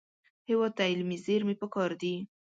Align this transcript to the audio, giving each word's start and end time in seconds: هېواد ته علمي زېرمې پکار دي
هېواد 0.49 0.71
ته 0.77 0.83
علمي 0.91 1.17
زېرمې 1.25 1.55
پکار 1.61 1.91
دي 2.01 2.15